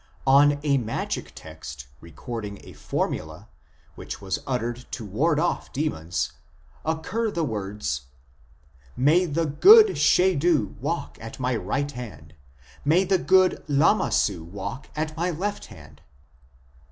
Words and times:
On 0.25 0.59
a 0.63 0.79
magic 0.79 1.31
text 1.35 1.85
recording 1.99 2.59
a 2.63 2.73
formula, 2.73 3.49
which 3.93 4.19
was 4.19 4.39
uttered 4.47 4.87
to 4.89 5.05
ward 5.05 5.39
off 5.39 5.71
demons, 5.71 6.31
occur 6.83 7.29
the 7.29 7.43
words:" 7.43 8.07
May 9.07 9.25
the 9.25 9.45
good 9.45 9.95
Shedu 9.95 10.75
walk 10.79 11.19
at 11.21 11.39
my 11.39 11.55
right 11.55 11.91
hand, 11.91 12.33
may 12.83 13.03
the 13.03 13.19
good 13.19 13.63
Lamassu 13.67 14.43
walk 14.43 14.87
at 14.95 15.15
my 15.15 15.29
left 15.29 15.67
hand." 15.67 16.01